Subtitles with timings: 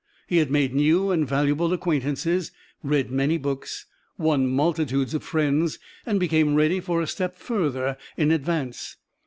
[0.25, 2.51] He had made new and valuable acquaintances,
[2.81, 3.85] read many books,
[4.17, 5.77] won multitudes of friends,
[6.07, 8.97] and become ready for a step further in advance.